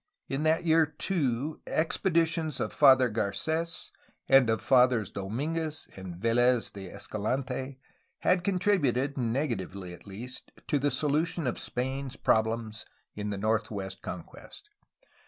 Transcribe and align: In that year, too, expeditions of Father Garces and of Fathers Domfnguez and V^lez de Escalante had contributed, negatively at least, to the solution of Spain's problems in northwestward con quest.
In 0.27 0.41
that 0.41 0.63
year, 0.63 0.87
too, 0.87 1.61
expeditions 1.67 2.59
of 2.59 2.73
Father 2.73 3.07
Garces 3.07 3.91
and 4.27 4.49
of 4.49 4.59
Fathers 4.59 5.11
Domfnguez 5.11 5.95
and 5.95 6.15
V^lez 6.19 6.73
de 6.73 6.89
Escalante 6.91 7.77
had 8.21 8.43
contributed, 8.43 9.15
negatively 9.15 9.93
at 9.93 10.07
least, 10.07 10.51
to 10.67 10.79
the 10.79 10.89
solution 10.89 11.45
of 11.45 11.59
Spain's 11.59 12.15
problems 12.15 12.83
in 13.13 13.29
northwestward 13.29 14.01
con 14.01 14.23
quest. 14.23 14.71